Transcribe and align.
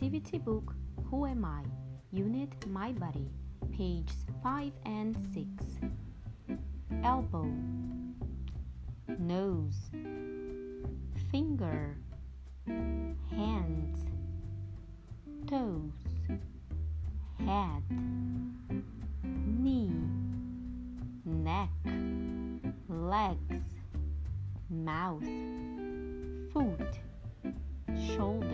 Activity 0.00 0.38
Book 0.38 0.74
Who 1.10 1.26
Am 1.26 1.44
I? 1.44 1.64
Unit 2.12 2.54
My 2.68 2.92
Body, 2.92 3.28
pages 3.76 4.14
5 4.44 4.70
and 4.86 5.16
6. 5.34 5.48
Elbow, 7.02 7.50
nose, 9.18 9.90
finger, 11.32 11.96
hands, 13.28 14.06
toes, 15.48 15.90
head, 17.44 17.82
knee, 19.24 19.90
neck, 21.24 21.70
legs, 22.88 23.64
mouth, 24.70 25.24
foot, 26.52 27.00
shoulder. 28.14 28.47